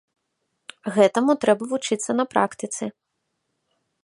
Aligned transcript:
Гэтаму 0.95 1.31
трэба 1.43 1.63
вучыцца 1.75 2.11
на 2.19 2.23
практыцы. 2.35 2.83